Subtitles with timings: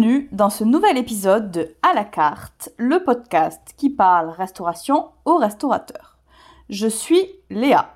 [0.00, 5.36] Bienvenue dans ce nouvel épisode de À la carte, le podcast qui parle restauration aux
[5.36, 6.16] restaurateurs.
[6.70, 7.90] Je suis Léa.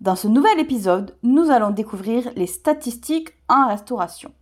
[0.00, 4.32] Dans ce nouvel épisode, nous allons découvrir les statistiques en restauration.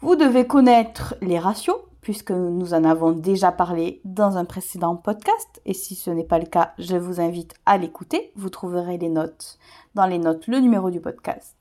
[0.00, 5.60] Vous devez connaître les ratios, puisque nous en avons déjà parlé dans un précédent podcast,
[5.66, 8.32] et si ce n'est pas le cas, je vous invite à l'écouter.
[8.36, 9.58] Vous trouverez les notes
[9.94, 11.55] dans les notes, le numéro du podcast.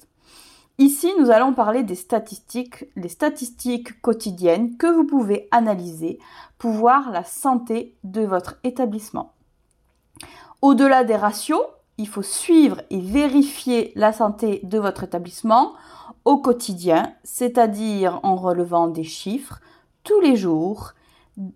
[0.78, 6.20] Ici, nous allons parler des statistiques, les statistiques quotidiennes que vous pouvez analyser
[6.58, 9.32] pour voir la santé de votre établissement.
[10.62, 11.62] Au-delà des ratios,
[11.98, 15.76] il faut suivre et vérifier la santé de votre établissement
[16.26, 19.62] au quotidien, c'est-à-dire en relevant des chiffres
[20.04, 20.94] tous les jours,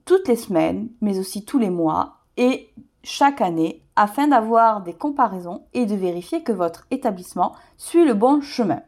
[0.06, 2.70] toutes les semaines, mais aussi tous les mois et
[3.04, 8.40] chaque année afin d'avoir des comparaisons et de vérifier que votre établissement suit le bon
[8.40, 8.82] chemin.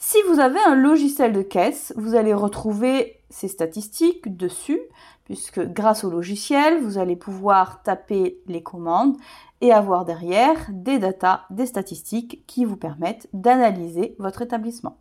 [0.00, 4.80] Si vous avez un logiciel de caisse, vous allez retrouver ces statistiques dessus,
[5.24, 9.16] puisque grâce au logiciel, vous allez pouvoir taper les commandes
[9.60, 14.98] et avoir derrière des datas, des statistiques qui vous permettent d'analyser votre établissement.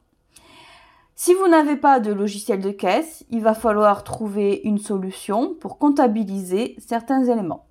[1.14, 5.78] Si vous n'avez pas de logiciel de caisse, il va falloir trouver une solution pour
[5.78, 7.68] comptabiliser certains éléments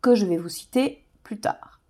[0.00, 1.81] que je vais vous citer plus tard.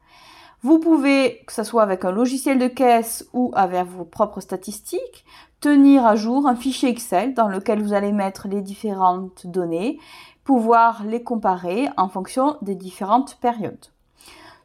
[0.64, 5.24] Vous pouvez, que ce soit avec un logiciel de caisse ou avec vos propres statistiques,
[5.60, 9.98] tenir à jour un fichier Excel dans lequel vous allez mettre les différentes données,
[10.44, 13.86] pouvoir les comparer en fonction des différentes périodes.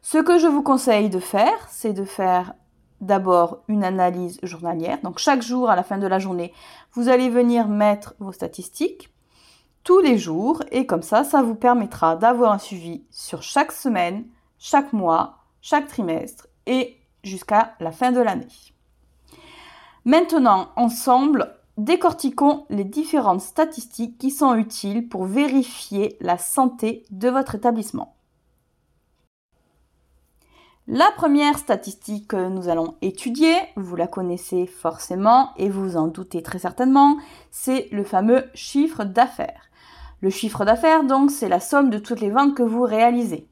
[0.00, 2.54] Ce que je vous conseille de faire, c'est de faire
[3.00, 4.98] d'abord une analyse journalière.
[5.02, 6.52] Donc chaque jour, à la fin de la journée,
[6.92, 9.10] vous allez venir mettre vos statistiques
[9.82, 14.24] tous les jours et comme ça, ça vous permettra d'avoir un suivi sur chaque semaine,
[14.58, 15.37] chaque mois
[15.68, 18.46] chaque trimestre et jusqu'à la fin de l'année.
[20.06, 27.54] Maintenant, ensemble, décortiquons les différentes statistiques qui sont utiles pour vérifier la santé de votre
[27.54, 28.14] établissement.
[30.86, 36.42] La première statistique que nous allons étudier, vous la connaissez forcément et vous en doutez
[36.42, 37.18] très certainement,
[37.50, 39.68] c'est le fameux chiffre d'affaires.
[40.22, 43.46] Le chiffre d'affaires, donc, c'est la somme de toutes les ventes que vous réalisez.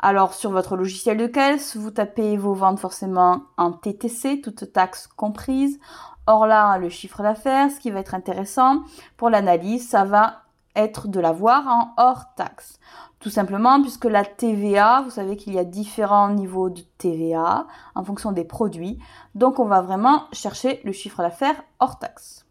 [0.00, 5.08] Alors sur votre logiciel de caisse, vous tapez vos ventes forcément en TTC, toutes taxes
[5.08, 5.78] comprises.
[6.26, 8.82] Or là, le chiffre d'affaires, ce qui va être intéressant
[9.16, 10.42] pour l'analyse, ça va
[10.76, 12.78] être de l'avoir en hors taxe.
[13.20, 18.04] Tout simplement puisque la TVA, vous savez qu'il y a différents niveaux de TVA en
[18.04, 18.98] fonction des produits.
[19.34, 22.47] Donc on va vraiment chercher le chiffre d'affaires hors taxe.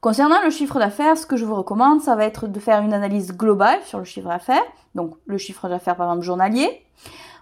[0.00, 2.92] Concernant le chiffre d'affaires, ce que je vous recommande, ça va être de faire une
[2.92, 4.64] analyse globale sur le chiffre d'affaires,
[4.94, 6.84] donc le chiffre d'affaires par exemple journalier.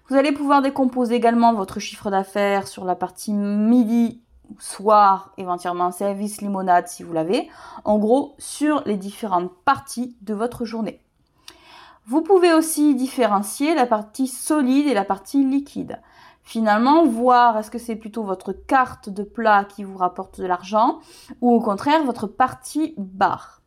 [0.09, 4.21] Vous allez pouvoir décomposer également votre chiffre d'affaires sur la partie midi,
[4.59, 7.49] soir, éventuellement service limonade si vous l'avez.
[7.85, 11.01] En gros, sur les différentes parties de votre journée.
[12.07, 16.01] Vous pouvez aussi différencier la partie solide et la partie liquide
[16.51, 20.99] finalement voir est-ce que c'est plutôt votre carte de plat qui vous rapporte de l'argent
[21.41, 23.63] ou au contraire votre partie barre.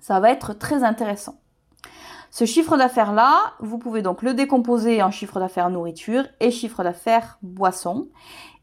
[0.00, 1.40] Ça va être très intéressant.
[2.30, 6.84] Ce chiffre d'affaires là, vous pouvez donc le décomposer en chiffre d'affaires nourriture et chiffre
[6.84, 8.06] d'affaires boisson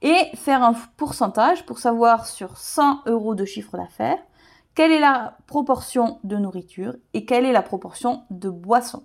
[0.02, 4.20] et faire un pourcentage pour savoir sur 100 euros de chiffre d'affaires
[4.74, 9.04] quelle est la proportion de nourriture et quelle est la proportion de boisson.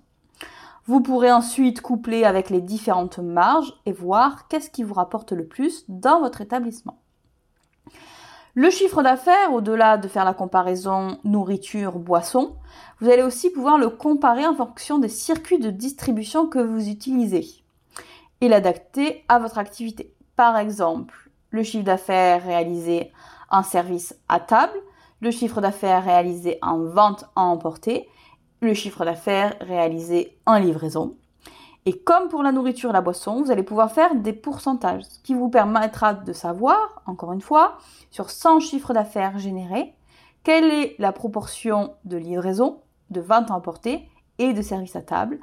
[0.88, 5.46] Vous pourrez ensuite coupler avec les différentes marges et voir qu'est-ce qui vous rapporte le
[5.46, 6.98] plus dans votre établissement.
[8.54, 12.56] Le chiffre d'affaires, au-delà de faire la comparaison nourriture-boisson,
[13.00, 17.46] vous allez aussi pouvoir le comparer en fonction des circuits de distribution que vous utilisez
[18.40, 20.14] et l'adapter à votre activité.
[20.36, 23.12] Par exemple, le chiffre d'affaires réalisé
[23.50, 24.78] en service à table,
[25.20, 28.08] le chiffre d'affaires réalisé en vente à emporter
[28.60, 31.16] le chiffre d'affaires réalisé en livraison.
[31.86, 35.20] Et comme pour la nourriture et la boisson, vous allez pouvoir faire des pourcentages, ce
[35.20, 37.78] qui vous permettra de savoir, encore une fois,
[38.10, 39.94] sur 100 chiffres d'affaires générés,
[40.42, 44.08] quelle est la proportion de livraison, de vente à emporter
[44.38, 45.38] et de service à table,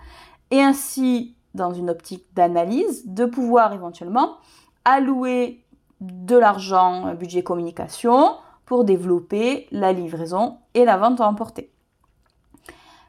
[0.52, 4.36] et ainsi, dans une optique d'analyse, de pouvoir éventuellement
[4.84, 5.64] allouer
[6.02, 8.36] de l'argent, budget communication,
[8.66, 11.72] pour développer la livraison et la vente à emporter.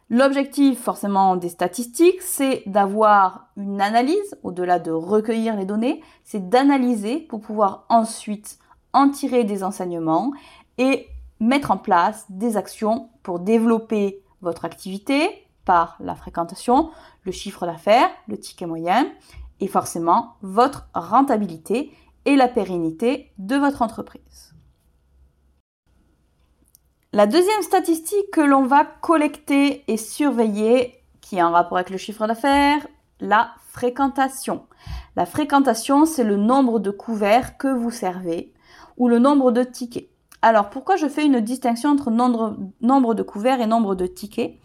[0.09, 7.19] L'objectif forcément des statistiques, c'est d'avoir une analyse, au-delà de recueillir les données, c'est d'analyser
[7.19, 8.59] pour pouvoir ensuite
[8.93, 10.31] en tirer des enseignements
[10.79, 11.09] et
[11.41, 15.29] mettre en place des actions pour développer votre activité
[15.65, 16.91] par la fréquentation,
[17.25, 19.09] le chiffre d'affaires, le ticket moyen
[19.59, 21.93] et forcément votre rentabilité
[22.27, 24.56] et la pérennité de votre entreprise.
[27.17, 31.97] La deuxième statistique que l'on va collecter et surveiller, qui est en rapport avec le
[31.97, 32.87] chiffre d'affaires,
[33.21, 34.67] la fréquentation.
[35.17, 38.53] La fréquentation, c'est le nombre de couverts que vous servez
[38.99, 40.11] ou le nombre de tickets.
[40.43, 44.59] Alors pourquoi je fais une distinction entre nombre, de couverts et nombre de tickets?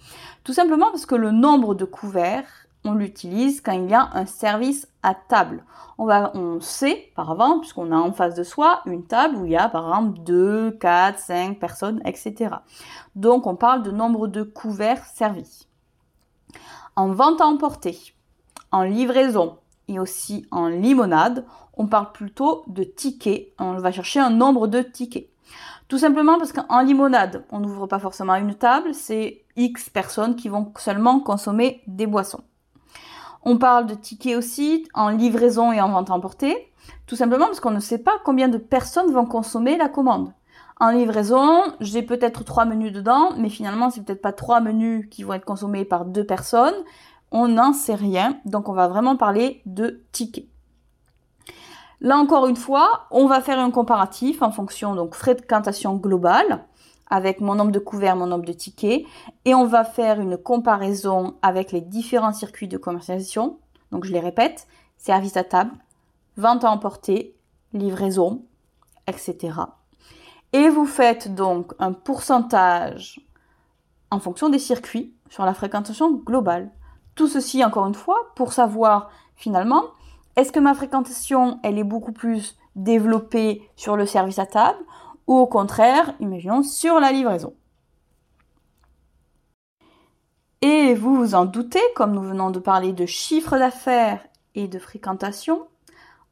[0.43, 4.25] Tout simplement parce que le nombre de couverts, on l'utilise quand il y a un
[4.25, 5.63] service à table.
[5.97, 9.57] On, sait par avant, puisqu'on a en face de soi une table où il y
[9.57, 12.55] a par exemple 2, 4, 5 personnes, etc.
[13.15, 15.67] Donc on parle de nombre de couverts servis.
[16.95, 18.15] En vente à emporter,
[18.71, 19.57] en livraison
[19.87, 21.45] et aussi en limonade,
[21.77, 23.53] on parle plutôt de tickets.
[23.59, 25.29] On va chercher un nombre de tickets.
[25.87, 30.47] Tout simplement parce qu'en limonade, on n'ouvre pas forcément une table, c'est X personnes qui
[30.47, 32.43] vont seulement consommer des boissons.
[33.43, 36.71] On parle de tickets aussi en livraison et en vente emportée,
[37.07, 40.33] tout simplement parce qu'on ne sait pas combien de personnes vont consommer la commande.
[40.79, 45.23] En livraison, j'ai peut-être trois menus dedans, mais finalement, c'est peut-être pas trois menus qui
[45.23, 46.73] vont être consommés par deux personnes.
[47.31, 50.47] On n'en sait rien, donc on va vraiment parler de tickets.
[52.03, 56.65] Là encore une fois, on va faire un comparatif en fonction donc fréquentation globale
[57.11, 59.05] avec mon nombre de couverts, mon nombre de tickets,
[59.45, 63.59] et on va faire une comparaison avec les différents circuits de commercialisation.
[63.91, 64.67] Donc je les répète,
[64.97, 65.71] service à table,
[66.37, 67.35] vente à emporter,
[67.73, 68.43] livraison,
[69.07, 69.59] etc.
[70.53, 73.21] Et vous faites donc un pourcentage
[74.09, 76.71] en fonction des circuits sur la fréquentation globale.
[77.15, 79.83] Tout ceci, encore une fois, pour savoir finalement,
[80.37, 84.79] est-ce que ma fréquentation, elle est beaucoup plus développée sur le service à table
[85.27, 87.53] ou au contraire, imaginons, sur la livraison.
[90.61, 94.23] Et vous vous en doutez, comme nous venons de parler de chiffre d'affaires
[94.53, 95.67] et de fréquentation,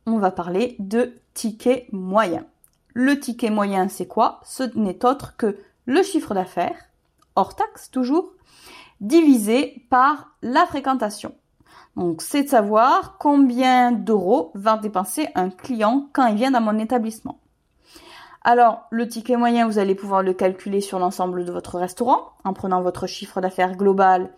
[0.05, 2.45] on va parler de ticket moyen.
[2.93, 4.41] Le ticket moyen, c'est quoi?
[4.43, 6.77] Ce n'est autre que le chiffre d'affaires,
[7.35, 8.33] hors taxe toujours,
[9.01, 11.33] divisé par la fréquentation.
[11.95, 16.77] Donc, c'est de savoir combien d'euros va dépenser un client quand il vient dans mon
[16.77, 17.39] établissement.
[18.41, 22.53] Alors, le ticket moyen, vous allez pouvoir le calculer sur l'ensemble de votre restaurant en
[22.53, 24.31] prenant votre chiffre d'affaires global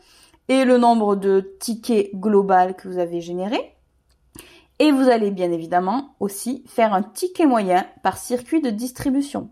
[0.47, 3.75] et le nombre de tickets global que vous avez généré.
[4.79, 9.51] Et vous allez bien évidemment aussi faire un ticket moyen par circuit de distribution.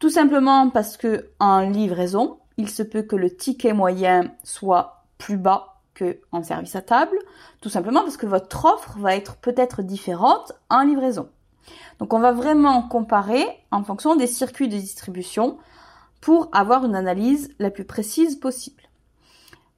[0.00, 5.36] Tout simplement parce que en livraison, il se peut que le ticket moyen soit plus
[5.36, 7.18] bas que en service à table,
[7.60, 11.28] tout simplement parce que votre offre va être peut-être différente en livraison.
[11.98, 15.58] Donc on va vraiment comparer en fonction des circuits de distribution
[16.20, 18.82] pour avoir une analyse la plus précise possible.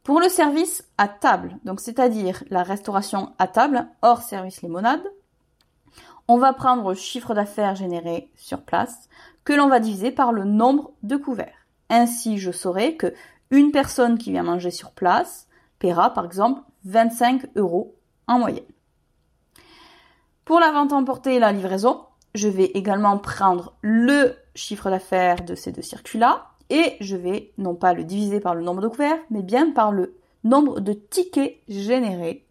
[0.02, 5.02] Pour le service à table, donc c'est-à-dire la restauration à table hors service limonade,
[6.28, 9.08] on va prendre le chiffre d'affaires généré sur place
[9.44, 11.66] que l'on va diviser par le nombre de couverts.
[11.88, 13.12] Ainsi, je saurai que
[13.50, 15.48] une personne qui vient manger sur place
[15.78, 17.94] paiera par exemple 25 euros
[18.26, 18.64] en moyenne.
[20.50, 25.54] Pour la vente emportée et la livraison, je vais également prendre le chiffre d'affaires de
[25.54, 29.21] ces deux circuits-là et je vais non pas le diviser par le nombre de couverts,
[29.30, 32.45] mais bien par le nombre de tickets générés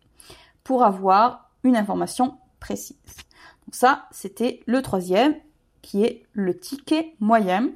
[0.63, 2.95] pour avoir une information précise.
[3.65, 5.35] Donc ça, c'était le troisième
[5.81, 7.67] qui est le ticket moyen.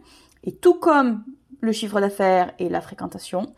[0.45, 1.25] Et tout comme
[1.59, 3.53] le chiffre d'affaires et la fréquentation,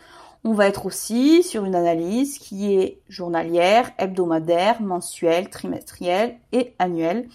[0.45, 7.27] on va être aussi sur une analyse qui est journalière, hebdomadaire, mensuelle, trimestrielle et annuelle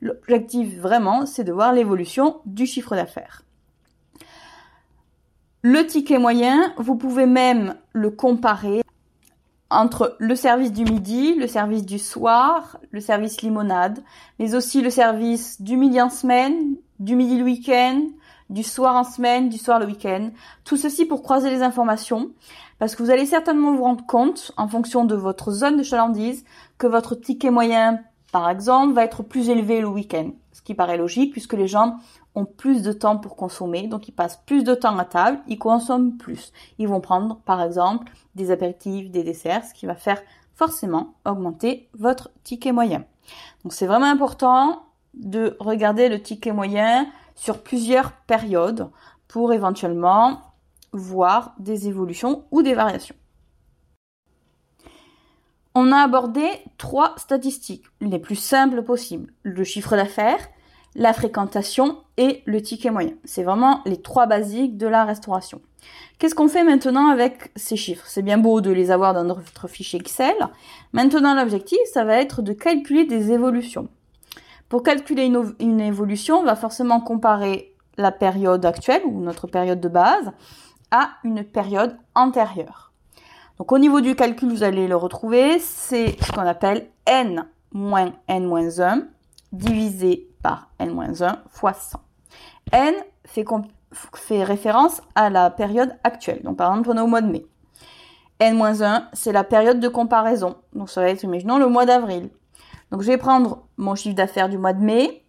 [0.00, 3.42] L'objectif vraiment, c'est de voir l'évolution du chiffre d'affaires.
[5.62, 8.82] Le ticket moyen, vous pouvez même le comparer
[9.70, 14.02] entre le service du midi, le service du soir, le service limonade,
[14.38, 18.06] mais aussi le service du midi en semaine, du midi le week-end,
[18.50, 20.30] du soir en semaine, du soir le week-end.
[20.64, 22.30] Tout ceci pour croiser les informations,
[22.78, 26.44] parce que vous allez certainement vous rendre compte, en fonction de votre zone de chalandise,
[26.78, 28.00] que votre ticket moyen
[28.32, 31.96] par exemple, va être plus élevé le week-end, ce qui paraît logique puisque les gens
[32.34, 35.58] ont plus de temps pour consommer, donc ils passent plus de temps à table, ils
[35.58, 36.52] consomment plus.
[36.78, 40.22] Ils vont prendre, par exemple, des apéritifs, des desserts, ce qui va faire
[40.54, 43.04] forcément augmenter votre ticket moyen.
[43.64, 44.82] Donc c'est vraiment important
[45.14, 47.06] de regarder le ticket moyen
[47.38, 48.90] sur plusieurs périodes
[49.26, 50.42] pour éventuellement
[50.92, 53.16] voir des évolutions ou des variations
[55.78, 59.32] on a abordé trois statistiques, les plus simples possibles.
[59.44, 60.48] Le chiffre d'affaires,
[60.96, 63.12] la fréquentation et le ticket moyen.
[63.24, 65.60] C'est vraiment les trois basiques de la restauration.
[66.18, 68.04] Qu'est-ce qu'on fait maintenant avec ces chiffres?
[68.08, 70.34] C'est bien beau de les avoir dans notre fichier Excel.
[70.92, 73.88] Maintenant, l'objectif, ça va être de calculer des évolutions.
[74.68, 75.24] Pour calculer
[75.60, 80.30] une, évolution, on va forcément comparer la période actuelle ou notre période de base
[80.90, 82.92] à une période antérieure.
[83.58, 88.12] Donc au niveau du calcul, vous allez le retrouver, c'est ce qu'on appelle n moins
[88.28, 89.06] n-1
[89.52, 92.00] divisé par n-1 fois 100.
[92.72, 92.94] n
[93.24, 96.42] fait, référence à la période actuelle.
[96.42, 97.46] Donc par exemple, on est au mois de mai.
[98.38, 100.56] N-1, c'est la période de comparaison.
[100.74, 102.28] Donc ça va être, imaginons, le mois d'avril.
[102.90, 105.24] Donc je vais prendre mon chiffre d'affaires du mois de mai,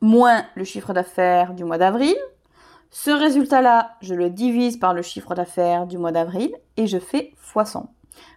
[0.00, 2.16] moins le chiffre d'affaires du mois d'avril.
[2.90, 7.32] Ce résultat-là, je le divise par le chiffre d'affaires du mois d'avril et je fais
[7.36, 7.92] fois 100.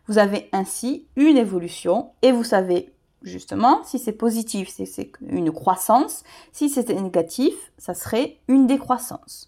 [0.08, 6.24] Vous avez ainsi une évolution et vous savez justement si c'est positif, c'est une croissance.
[6.52, 9.48] Si c'était négatif, ça serait une décroissance.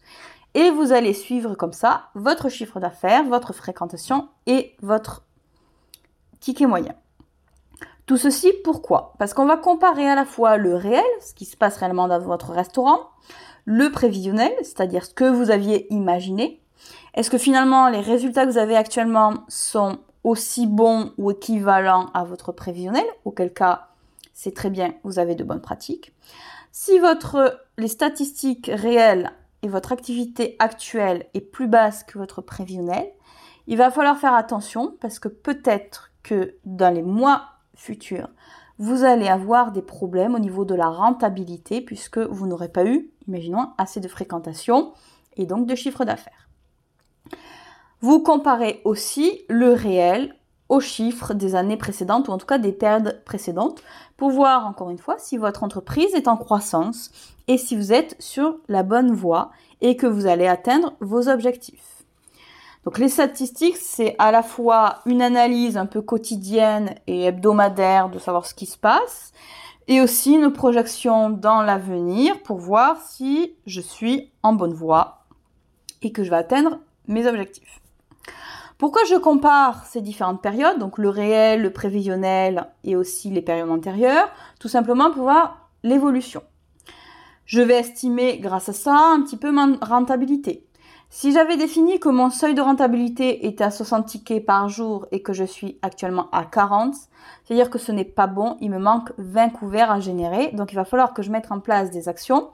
[0.53, 5.23] Et vous allez suivre comme ça votre chiffre d'affaires, votre fréquentation et votre
[6.39, 6.93] ticket moyen.
[8.05, 9.13] Tout ceci, pourquoi?
[9.17, 12.19] Parce qu'on va comparer à la fois le réel, ce qui se passe réellement dans
[12.19, 13.09] votre restaurant,
[13.65, 16.61] le prévisionnel, c'est-à-dire ce que vous aviez imaginé.
[17.13, 22.25] Est-ce que finalement les résultats que vous avez actuellement sont aussi bons ou équivalents à
[22.25, 23.05] votre prévisionnel?
[23.23, 23.87] Auquel cas,
[24.33, 26.13] c'est très bien, vous avez de bonnes pratiques.
[26.71, 29.31] Si votre, les statistiques réelles
[29.61, 33.07] et votre activité actuelle est plus basse que votre prévisionnel,
[33.67, 38.29] il va falloir faire attention parce que peut-être que dans les mois futurs,
[38.79, 43.11] vous allez avoir des problèmes au niveau de la rentabilité puisque vous n'aurez pas eu,
[43.27, 44.93] imaginons, assez de fréquentation
[45.37, 46.49] et donc de chiffre d'affaires.
[48.01, 50.35] Vous comparez aussi le réel
[50.69, 53.83] aux chiffres des années précédentes ou en tout cas des périodes précédentes
[54.17, 57.11] pour voir encore une fois si votre entreprise est en croissance
[57.47, 59.51] et si vous êtes sur la bonne voie
[59.81, 61.92] et que vous allez atteindre vos objectifs.
[62.85, 68.19] Donc les statistiques, c'est à la fois une analyse un peu quotidienne et hebdomadaire de
[68.19, 69.31] savoir ce qui se passe
[69.87, 75.25] et aussi une projection dans l'avenir pour voir si je suis en bonne voie
[76.01, 77.79] et que je vais atteindre mes objectifs.
[78.77, 83.69] Pourquoi je compare ces différentes périodes, donc le réel, le prévisionnel et aussi les périodes
[83.69, 84.29] antérieures?
[84.59, 86.43] Tout simplement pour voir l'évolution.
[87.45, 90.65] Je vais estimer grâce à ça un petit peu ma rentabilité.
[91.15, 95.21] Si j'avais défini que mon seuil de rentabilité était à 60 tickets par jour et
[95.21, 96.95] que je suis actuellement à 40,
[97.45, 100.75] c'est-à-dire que ce n'est pas bon, il me manque 20 couverts à générer, donc il
[100.75, 102.49] va falloir que je mette en place des actions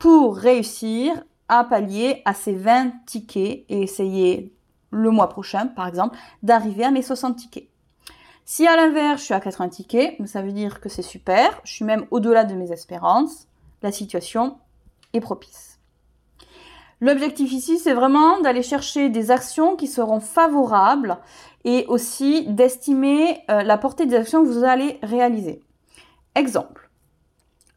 [0.00, 1.14] pour réussir
[1.46, 4.52] à pallier à ces 20 tickets et essayer
[4.90, 7.68] le mois prochain, par exemple, d'arriver à mes 60 tickets.
[8.44, 11.72] Si à l'inverse, je suis à 80 tickets, ça veut dire que c'est super, je
[11.72, 13.46] suis même au-delà de mes espérances,
[13.80, 14.58] la situation
[15.12, 15.71] est propice.
[17.02, 21.18] L'objectif ici, c'est vraiment d'aller chercher des actions qui seront favorables
[21.64, 25.64] et aussi d'estimer euh, la portée des actions que vous allez réaliser.
[26.36, 26.90] Exemple,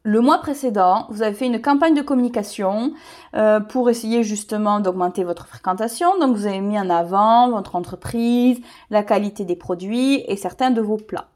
[0.04, 2.92] le mois précédent, vous avez fait une campagne de communication
[3.34, 6.16] euh, pour essayer justement d'augmenter votre fréquentation.
[6.20, 10.80] Donc vous avez mis en avant votre entreprise, la qualité des produits et certains de
[10.80, 11.30] vos plats.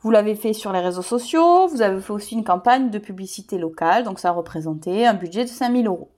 [0.00, 3.56] Vous l'avez fait sur les réseaux sociaux, vous avez fait aussi une campagne de publicité
[3.56, 6.10] locale, donc ça a représenté un budget de 5000 euros.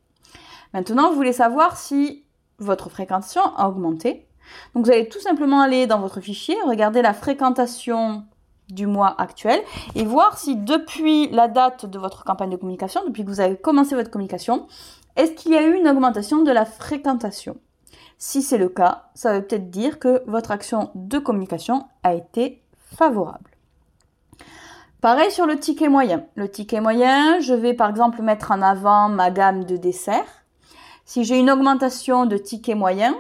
[0.75, 2.25] Maintenant, vous voulez savoir si
[2.59, 4.27] votre fréquentation a augmenté.
[4.75, 8.25] Donc vous allez tout simplement aller dans votre fichier, regarder la fréquentation
[8.69, 9.61] du mois actuel
[9.95, 13.57] et voir si depuis la date de votre campagne de communication, depuis que vous avez
[13.57, 14.67] commencé votre communication,
[15.17, 17.57] est-ce qu'il y a eu une augmentation de la fréquentation?
[18.19, 22.63] Si c'est le cas, ça veut peut-être dire que votre action de communication a été
[22.77, 23.51] favorable.
[25.01, 26.25] Pareil sur le ticket moyen.
[26.37, 30.42] Le ticket moyen, je vais par exemple mettre en avant ma gamme de desserts.
[31.13, 33.15] Si j'ai une augmentation de ticket moyen,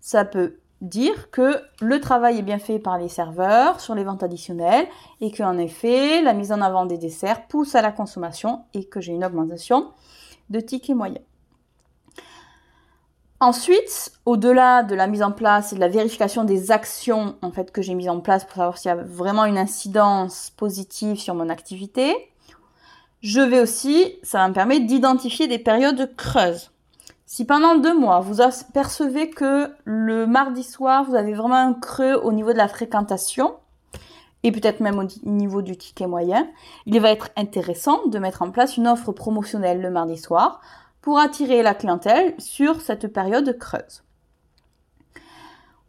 [0.00, 4.24] ça peut dire que le travail est bien fait par les serveurs sur les ventes
[4.24, 4.88] additionnelles
[5.20, 9.00] et qu'en effet, la mise en avant des desserts pousse à la consommation et que
[9.00, 9.92] j'ai une augmentation
[10.50, 11.24] de tickets moyens.
[13.38, 17.70] Ensuite, au-delà de la mise en place et de la vérification des actions en fait
[17.70, 21.36] que j'ai mises en place pour savoir s'il y a vraiment une incidence positive sur
[21.36, 22.32] mon activité,
[23.20, 26.71] je vais aussi, ça va me permettre d'identifier des périodes creuses.
[27.34, 32.12] Si pendant deux mois, vous apercevez que le mardi soir, vous avez vraiment un creux
[32.12, 33.54] au niveau de la fréquentation,
[34.42, 36.46] et peut-être même au niveau du ticket moyen,
[36.84, 40.60] il va être intéressant de mettre en place une offre promotionnelle le mardi soir
[41.00, 44.02] pour attirer la clientèle sur cette période creuse.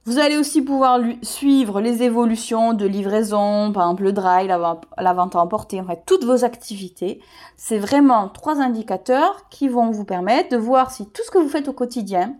[0.06, 5.36] Vous allez aussi pouvoir suivre les évolutions de livraison, par exemple le drive, la, vente
[5.38, 7.22] à emporter, en fait, toutes vos activités.
[7.56, 11.48] C'est vraiment trois indicateurs qui vont vous permettre de voir si tout ce que vous
[11.48, 12.36] faites au quotidien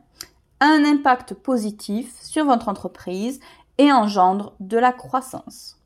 [0.60, 3.40] a un impact positif sur votre entreprise
[3.78, 5.78] et engendre de la croissance.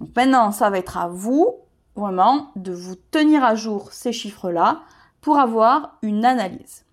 [0.00, 1.56] Donc maintenant, ça va être à vous
[1.94, 4.80] vraiment de vous tenir à jour ces chiffres-là
[5.20, 6.84] pour avoir une analyse.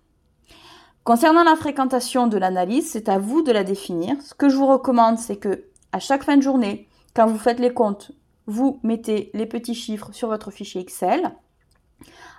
[1.04, 4.14] Concernant la fréquentation de l'analyse, c'est à vous de la définir.
[4.22, 7.58] Ce que je vous recommande, c'est que à chaque fin de journée, quand vous faites
[7.58, 8.12] les comptes,
[8.46, 11.32] vous mettez les petits chiffres sur votre fichier Excel.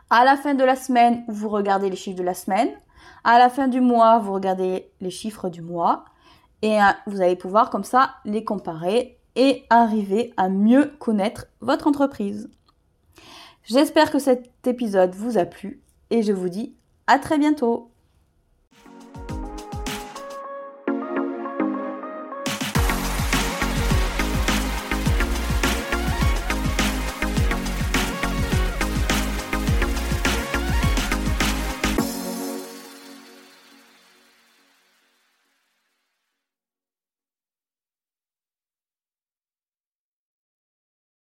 [0.09, 2.69] À la fin de la semaine, vous regardez les chiffres de la semaine.
[3.25, 6.05] À la fin du mois, vous regardez les chiffres du mois.
[6.61, 11.87] Et euh, vous allez pouvoir comme ça les comparer et arriver à mieux connaître votre
[11.87, 12.49] entreprise.
[13.63, 16.75] J'espère que cet épisode vous a plu et je vous dis
[17.07, 17.92] à très bientôt.